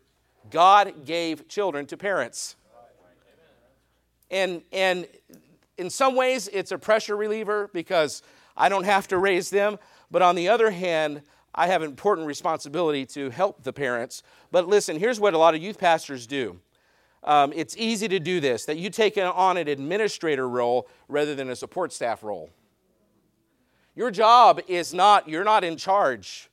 [0.52, 2.56] God gave children to parents.
[4.32, 5.08] And, and
[5.78, 8.22] in some ways, it's a pressure reliever because
[8.58, 9.78] I don't have to raise them.
[10.12, 11.22] But on the other hand,
[11.54, 14.24] I have important responsibility to help the parents.
[14.52, 16.60] But listen, here's what a lot of youth pastors do.
[17.24, 21.50] Um, it's easy to do this that you take on an administrator role rather than
[21.50, 22.52] a support staff role.
[23.96, 26.50] Your job is not, you're not in charge.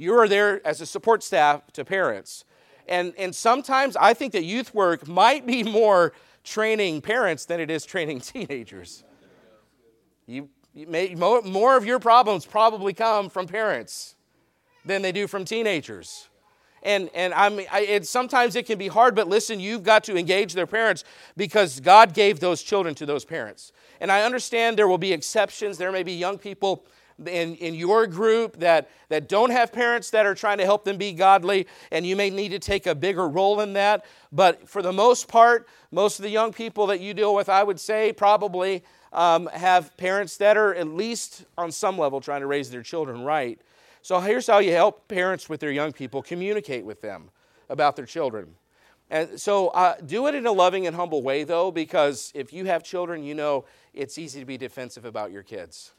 [0.00, 2.46] You are there as a support staff to parents.
[2.88, 7.70] And, and sometimes I think that youth work might be more training parents than it
[7.70, 9.04] is training teenagers.
[10.26, 14.16] You, you may, more of your problems probably come from parents
[14.86, 16.30] than they do from teenagers.
[16.82, 20.02] And, and I mean, I, it, sometimes it can be hard, but listen, you've got
[20.04, 21.04] to engage their parents
[21.36, 23.72] because God gave those children to those parents.
[24.00, 25.76] And I understand there will be exceptions.
[25.76, 26.86] There may be young people
[27.26, 30.96] in, in your group that, that don't have parents that are trying to help them
[30.96, 34.04] be godly, and you may need to take a bigger role in that.
[34.32, 37.62] But for the most part, most of the young people that you deal with, I
[37.62, 42.46] would say, probably um, have parents that are at least on some level trying to
[42.46, 43.60] raise their children right.
[44.02, 47.30] So here's how you help parents with their young people communicate with them
[47.68, 48.54] about their children.
[49.10, 52.66] And so uh, do it in a loving and humble way, though, because if you
[52.66, 55.92] have children, you know it's easy to be defensive about your kids.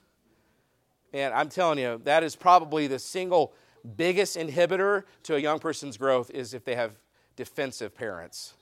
[1.13, 3.53] And I'm telling you, that is probably the single
[3.97, 6.97] biggest inhibitor to a young person's growth is if they have
[7.35, 8.53] defensive parents.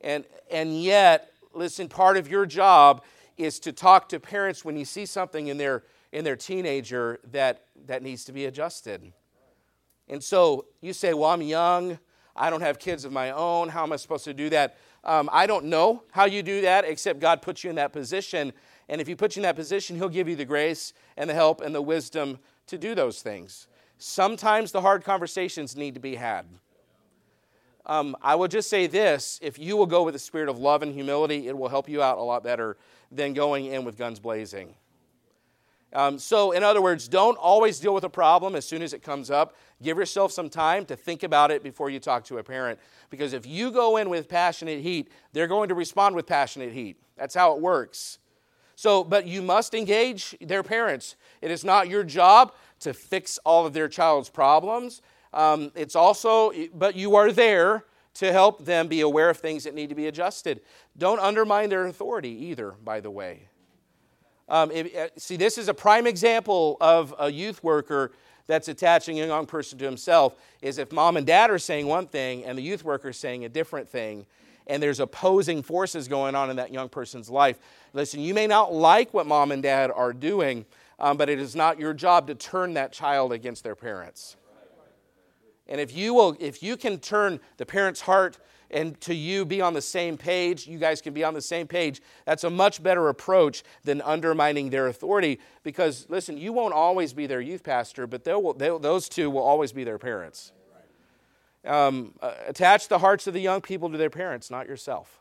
[0.00, 3.02] And, and yet, listen, part of your job
[3.36, 7.64] is to talk to parents when you see something in their, in their teenager that,
[7.86, 9.12] that needs to be adjusted.
[10.08, 11.98] And so you say, Well, I'm young.
[12.36, 13.68] I don't have kids of my own.
[13.68, 14.76] How am I supposed to do that?
[15.04, 18.52] Um, I don't know how you do that, except God puts you in that position.
[18.88, 21.34] And if He puts you in that position, He'll give you the grace and the
[21.34, 23.66] help and the wisdom to do those things.
[23.98, 26.46] Sometimes the hard conversations need to be had.
[27.86, 30.82] Um, I will just say this if you will go with a spirit of love
[30.82, 32.76] and humility, it will help you out a lot better
[33.12, 34.74] than going in with guns blazing.
[35.92, 39.02] Um, so, in other words, don't always deal with a problem as soon as it
[39.02, 39.54] comes up.
[39.80, 42.80] Give yourself some time to think about it before you talk to a parent.
[43.10, 46.96] Because if you go in with passionate heat, they're going to respond with passionate heat.
[47.16, 48.18] That's how it works.
[48.76, 51.16] So, but you must engage their parents.
[51.40, 55.02] It is not your job to fix all of their child's problems.
[55.32, 57.84] Um, it's also, but you are there
[58.14, 60.60] to help them be aware of things that need to be adjusted.
[60.96, 63.48] Don't undermine their authority either, by the way.
[64.48, 68.12] Um, uh, see, this is a prime example of a youth worker
[68.46, 70.36] that's attaching a young person to himself.
[70.60, 73.44] Is if mom and dad are saying one thing and the youth worker is saying
[73.44, 74.26] a different thing,
[74.66, 77.58] and there's opposing forces going on in that young person's life.
[77.92, 80.64] Listen, you may not like what mom and dad are doing,
[80.98, 84.36] um, but it is not your job to turn that child against their parents.
[85.66, 88.38] And if you will, if you can turn the parent's heart
[88.70, 91.66] and to you be on the same page, you guys can be on the same
[91.66, 92.02] page.
[92.26, 97.26] That's a much better approach than undermining their authority because, listen, you won't always be
[97.26, 100.52] their youth pastor, but they'll, they'll, those two will always be their parents.
[101.64, 105.20] Um, uh, attach the hearts of the young people to their parents, not yourself.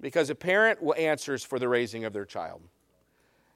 [0.00, 2.62] Because a parent will answers for the raising of their child.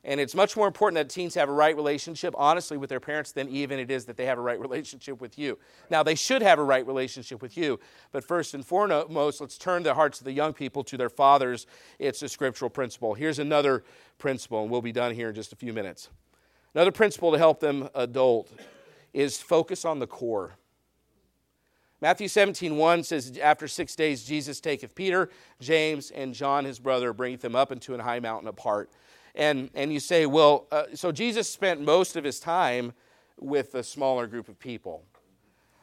[0.03, 3.33] And it's much more important that teens have a right relationship, honestly, with their parents
[3.33, 5.59] than even it is that they have a right relationship with you.
[5.90, 7.79] Now, they should have a right relationship with you,
[8.11, 11.66] but first and foremost, let's turn the hearts of the young people to their fathers.
[11.99, 13.12] It's a scriptural principle.
[13.12, 13.85] Here's another
[14.19, 16.09] principle, and we'll be done here in just a few minutes.
[16.75, 18.51] Another principle to help them adult
[19.12, 20.57] is focus on the core.
[22.01, 27.13] Matthew 17, 1 says, After six days, Jesus taketh Peter, James, and John his brother,
[27.13, 28.91] bringeth them up into a high mountain apart
[29.35, 32.93] and, and you say, well, uh, so Jesus spent most of his time
[33.39, 35.05] with a smaller group of people.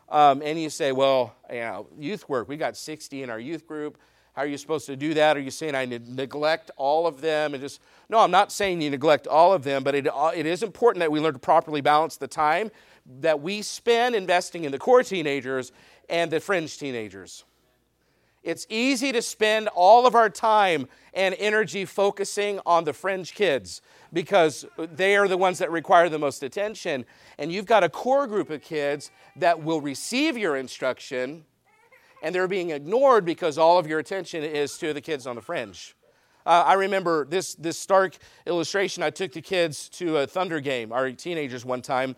[0.09, 3.67] Um, and you say, well, you know, youth work, we got 60 in our youth
[3.67, 3.97] group.
[4.33, 5.35] How are you supposed to do that?
[5.35, 7.55] Are you saying I neglect all of them?
[7.55, 10.45] And just no, I'm not saying you neglect all of them, but it, uh, it
[10.45, 12.69] is important that we learn to properly balance the time
[13.19, 15.71] that we spend investing in the core teenagers
[16.09, 17.43] and the fringe teenagers.
[18.43, 23.81] It's easy to spend all of our time and energy focusing on the fringe kids
[24.13, 27.05] because they are the ones that require the most attention.
[27.37, 31.43] And you've got a core group of kids that will receive your instruction
[32.23, 35.41] and they're being ignored because all of your attention is to the kids on the
[35.41, 35.95] fringe.
[36.45, 39.03] Uh, I remember this, this stark illustration.
[39.03, 42.15] I took the kids to a Thunder game, our teenagers, one time.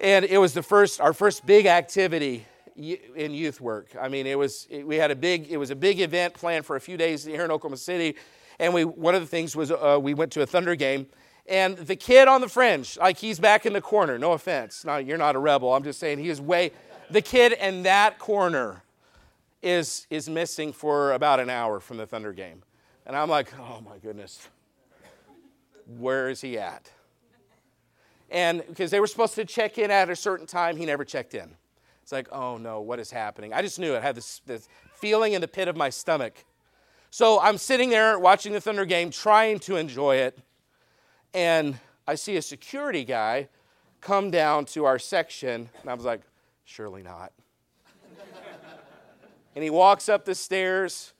[0.00, 3.88] And it was the first, our first big activity in youth work.
[4.00, 6.76] I mean, it was we had a big it was a big event planned for
[6.76, 8.16] a few days here in Oklahoma City,
[8.58, 11.06] and we one of the things was uh, we went to a Thunder game,
[11.46, 14.18] and the kid on the fringe, like he's back in the corner.
[14.18, 15.72] No offense, no, you're not a rebel.
[15.74, 16.72] I'm just saying he is way
[17.10, 18.82] the kid in that corner
[19.62, 22.62] is is missing for about an hour from the Thunder game,
[23.06, 24.48] and I'm like, oh my goodness,
[25.98, 26.90] where is he at?
[28.30, 31.34] And because they were supposed to check in at a certain time, he never checked
[31.34, 31.54] in.
[32.04, 33.54] It's like, oh no, what is happening?
[33.54, 33.96] I just knew it.
[33.96, 36.44] I had this, this feeling in the pit of my stomach.
[37.08, 40.38] So I'm sitting there watching the Thunder game, trying to enjoy it,
[41.32, 43.48] and I see a security guy
[44.02, 46.20] come down to our section, and I was like,
[46.66, 47.32] surely not.
[49.54, 51.14] and he walks up the stairs,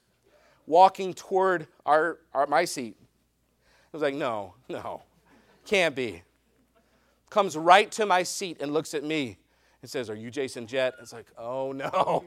[0.67, 2.95] walking toward our, our my seat.
[3.01, 5.01] I was like, no, no,
[5.65, 6.21] can't be.
[7.31, 9.39] Comes right to my seat and looks at me
[9.85, 10.95] he says, Are you Jason Jett?
[10.99, 12.23] It's like, Oh no.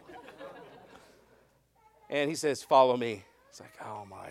[2.10, 3.24] and he says, Follow me.
[3.50, 4.28] It's like, Oh my.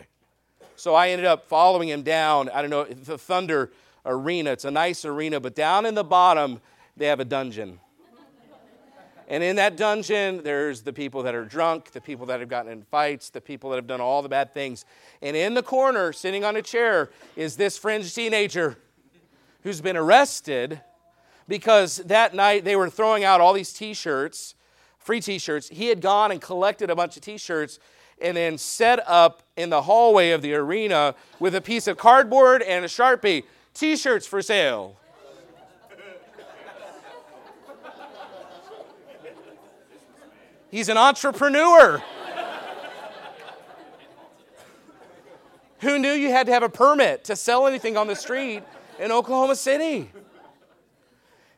[0.78, 2.50] So I ended up following him down.
[2.50, 3.72] I don't know, the Thunder
[4.06, 4.52] Arena.
[4.52, 6.62] It's a nice arena, but down in the bottom,
[6.96, 7.80] they have a dungeon.
[9.28, 12.72] And in that dungeon, there's the people that are drunk, the people that have gotten
[12.72, 14.86] in fights, the people that have done all the bad things.
[15.22, 18.78] And in the corner, sitting on a chair, is this fringe teenager
[19.64, 20.80] who's been arrested
[21.48, 24.56] because that night they were throwing out all these t shirts,
[24.98, 25.70] free t shirts.
[25.70, 27.80] He had gone and collected a bunch of t shirts
[28.22, 32.62] and then set up in the hallway of the arena with a piece of cardboard
[32.62, 33.44] and a sharpie
[33.74, 34.98] t shirts for sale.
[40.70, 42.04] He's an entrepreneur.
[45.80, 48.64] Who knew you had to have a permit to sell anything on the street
[49.00, 50.12] in Oklahoma City?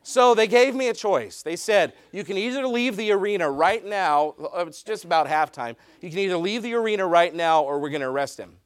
[0.02, 1.42] So they gave me a choice.
[1.42, 5.76] They said, you can either leave the arena right now, uh, it's just about halftime.
[6.00, 8.56] You can either leave the arena right now or we're going to arrest him.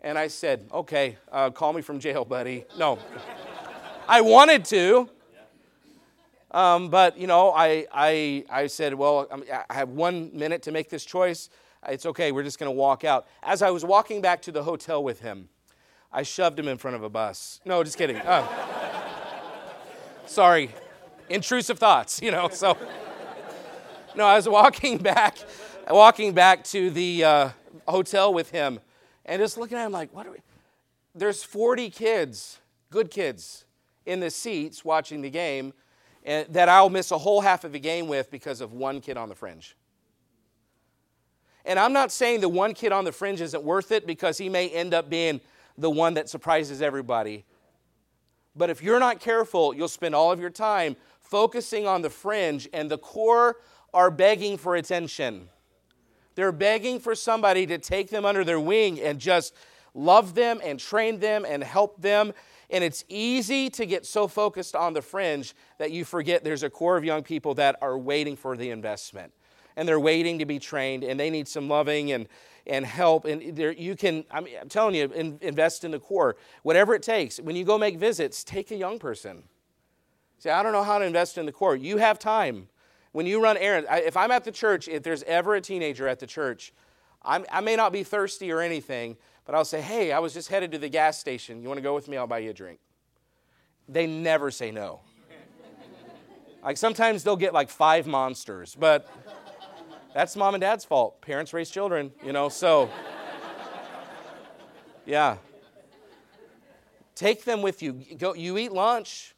[0.00, 2.64] And I said, okay, uh, call me from jail, buddy.
[2.78, 2.98] No.
[4.08, 5.10] I wanted to.
[6.50, 9.28] Um, but, you know, I, I, I said, well,
[9.68, 11.50] I have one minute to make this choice.
[11.86, 13.26] It's okay, we're just going to walk out.
[13.42, 15.50] As I was walking back to the hotel with him,
[16.10, 17.60] I shoved him in front of a bus.
[17.66, 18.16] No, just kidding.
[18.16, 18.46] Uh,
[20.28, 20.70] sorry,
[21.28, 22.48] intrusive thoughts, you know.
[22.48, 22.76] So,
[24.14, 25.38] no, I was walking back,
[25.88, 27.50] walking back to the uh,
[27.86, 28.80] hotel with him,
[29.24, 30.38] and just looking at him like, what are we?
[31.14, 32.60] There's 40 kids,
[32.90, 33.64] good kids,
[34.06, 35.72] in the seats watching the game,
[36.24, 39.16] and that I'll miss a whole half of the game with because of one kid
[39.16, 39.76] on the fringe.
[41.64, 44.48] And I'm not saying the one kid on the fringe isn't worth it because he
[44.48, 45.40] may end up being
[45.76, 47.44] the one that surprises everybody.
[48.58, 52.68] But if you're not careful, you'll spend all of your time focusing on the fringe,
[52.72, 53.56] and the core
[53.94, 55.48] are begging for attention.
[56.34, 59.54] They're begging for somebody to take them under their wing and just
[59.94, 62.32] love them and train them and help them.
[62.70, 66.70] And it's easy to get so focused on the fringe that you forget there's a
[66.70, 69.32] core of young people that are waiting for the investment
[69.76, 72.28] and they're waiting to be trained and they need some loving and,
[72.68, 73.24] and help.
[73.24, 76.36] And there, you can, I mean, I'm telling you, in, invest in the core.
[76.62, 77.38] Whatever it takes.
[77.40, 79.44] When you go make visits, take a young person.
[80.38, 81.74] Say, I don't know how to invest in the core.
[81.74, 82.68] You have time.
[83.12, 86.20] When you run errands, if I'm at the church, if there's ever a teenager at
[86.20, 86.72] the church,
[87.22, 90.48] I'm, i may not be thirsty or anything, but I'll say, hey, I was just
[90.48, 91.62] headed to the gas station.
[91.62, 92.16] You want to go with me?
[92.16, 92.78] I'll buy you a drink.
[93.88, 95.00] They never say no.
[96.62, 99.10] like sometimes they'll get like five monsters, but
[100.14, 101.20] that's mom and dad's fault.
[101.20, 102.90] Parents raise children, you know, so.
[105.08, 105.38] Yeah.
[107.14, 107.94] Take them with you.
[108.18, 109.34] Go, you eat lunch.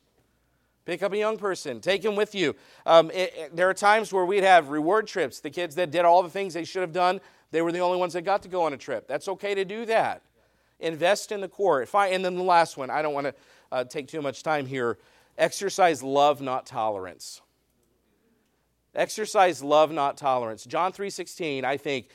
[0.84, 1.80] Pick up a young person.
[1.80, 2.56] Take them with you.
[2.84, 5.38] Um, it, it, there are times where we'd have reward trips.
[5.38, 7.20] The kids that did all the things they should have done,
[7.52, 9.06] they were the only ones that got to go on a trip.
[9.06, 10.22] That's okay to do that.
[10.80, 11.86] Invest in the core.
[11.94, 13.34] I, and then the last one, I don't want to
[13.70, 14.98] uh, take too much time here.
[15.38, 17.42] Exercise love, not tolerance.
[18.94, 20.64] Exercise love, not tolerance.
[20.64, 22.08] John 3.16, I think,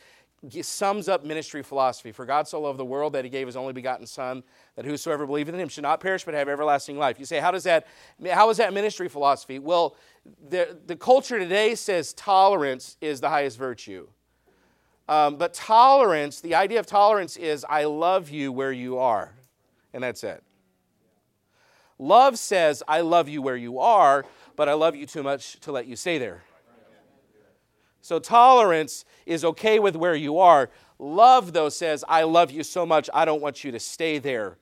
[0.61, 2.11] sums up ministry philosophy.
[2.11, 4.43] For God so loved the world that he gave his only begotten Son,
[4.75, 7.19] that whosoever believeth in him should not perish but have everlasting life.
[7.19, 7.87] You say, how does that,
[8.31, 9.59] how is that ministry philosophy?
[9.59, 9.95] Well,
[10.49, 14.07] the, the culture today says tolerance is the highest virtue.
[15.07, 19.33] Um, but tolerance, the idea of tolerance is I love you where you are.
[19.93, 20.43] And that's it.
[21.97, 25.71] Love says I love you where you are, but I love you too much to
[25.71, 26.43] let you stay there.
[28.05, 30.69] So tolerance is okay with where you are.
[30.99, 34.59] Love, though, says, I love you so much, I don't want you to stay there.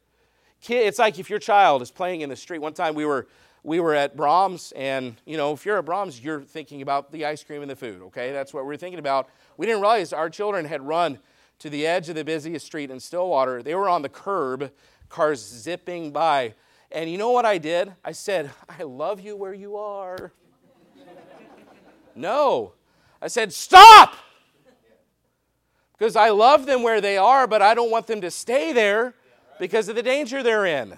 [0.69, 2.59] It's like if your child is playing in the street.
[2.59, 3.27] One time we were,
[3.61, 7.25] we were at Braum's, and, you know, if you're at Braum's, you're thinking about the
[7.25, 8.31] ice cream and the food, okay?
[8.31, 9.27] That's what we are thinking about.
[9.57, 11.19] We didn't realize our children had run
[11.59, 13.61] to the edge of the busiest street in Stillwater.
[13.61, 14.71] They were on the curb,
[15.09, 16.53] cars zipping by.
[16.93, 17.93] And you know what I did?
[18.05, 20.31] I said, I love you where you are.
[22.15, 22.71] no,
[23.23, 24.15] I said, Stop!
[25.97, 29.13] Because I love them where they are, but I don't want them to stay there
[29.59, 30.97] because of the danger they're in.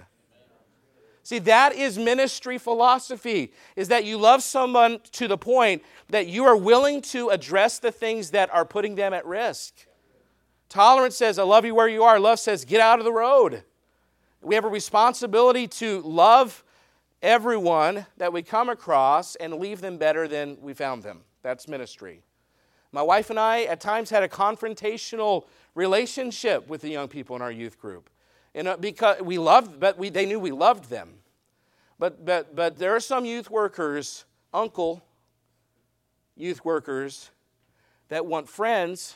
[1.21, 6.45] See, that is ministry philosophy, is that you love someone to the point that you
[6.45, 9.85] are willing to address the things that are putting them at risk.
[10.69, 12.19] Tolerance says, I love you where you are.
[12.19, 13.63] Love says, get out of the road.
[14.41, 16.63] We have a responsibility to love
[17.21, 21.21] everyone that we come across and leave them better than we found them.
[21.45, 22.23] That's ministry.
[22.91, 27.43] My wife and I at times had a confrontational relationship with the young people in
[27.43, 28.09] our youth group.
[28.55, 31.13] And uh, because we loved, but we, they knew we loved them.
[31.99, 34.25] But, but, but there are some youth workers,
[34.55, 35.05] uncle
[36.35, 37.29] youth workers,
[38.09, 39.13] that want friends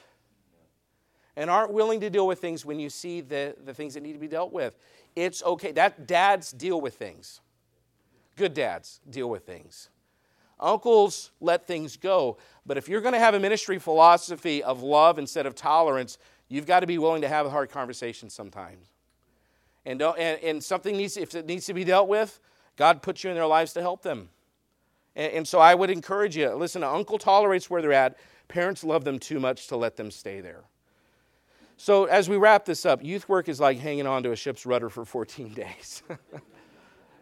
[1.35, 4.13] and aren't willing to deal with things when you see the, the things that need
[4.13, 4.77] to be dealt with.
[5.15, 5.71] It's okay.
[5.71, 7.41] That dads deal with things.
[8.35, 9.89] Good dads deal with things.
[10.59, 12.37] Uncles let things go.
[12.65, 16.17] But if you're going to have a ministry philosophy of love instead of tolerance,
[16.49, 18.87] you've got to be willing to have a hard conversation sometimes.
[19.85, 22.39] And, and, and something needs, if it needs to be dealt with,
[22.75, 24.29] God puts you in their lives to help them.
[25.15, 28.17] And, and so I would encourage you listen, uncle tolerates where they're at.
[28.47, 30.63] Parents love them too much to let them stay there.
[31.77, 34.65] So as we wrap this up, youth work is like hanging on to a ship's
[34.65, 36.03] rudder for 14 days.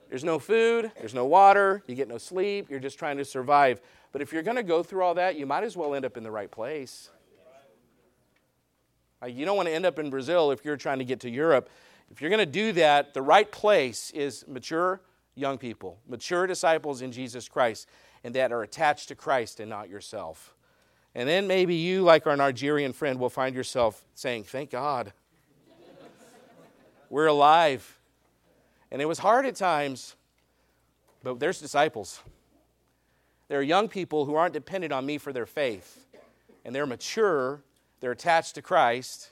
[0.10, 3.82] There's no food, there's no water, you get no sleep, you're just trying to survive.
[4.12, 6.16] But if you're going to go through all that, you might as well end up
[6.18, 7.10] in the right place.
[9.26, 11.70] You don't want to end up in Brazil if you're trying to get to Europe.
[12.12, 15.02] If you're going to do that, the right place is mature
[15.36, 17.88] young people, mature disciples in Jesus Christ,
[18.24, 20.56] and that are attached to Christ and not yourself.
[21.16, 25.14] And then maybe you, like our Nigerian friend, will find yourself saying, Thank God.
[27.10, 27.97] We're alive.
[28.92, 30.16] And it was hard at times,
[31.24, 32.22] But there's disciples.
[33.48, 36.06] There are young people who aren't dependent on me for their faith,
[36.66, 37.62] and they're mature,
[38.00, 39.32] they're attached to Christ.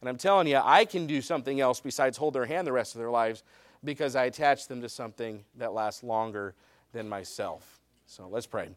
[0.00, 2.94] And I'm telling you, I can do something else besides hold their hand the rest
[2.94, 3.42] of their lives
[3.84, 6.54] because I attach them to something that lasts longer
[6.92, 7.78] than myself.
[8.06, 8.68] So let's pray.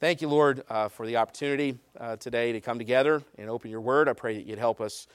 [0.00, 3.80] Thank you, Lord, uh, for the opportunity uh, today to come together and open your
[3.80, 4.08] word.
[4.08, 5.06] I pray that you'd help us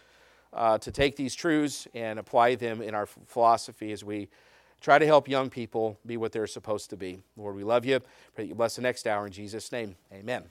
[0.53, 4.29] uh, to take these truths and apply them in our philosophy as we
[4.81, 7.19] try to help young people be what they're supposed to be.
[7.37, 7.99] Lord, we love you.
[8.33, 9.95] Pray that you bless the next hour in Jesus' name.
[10.13, 10.43] Amen.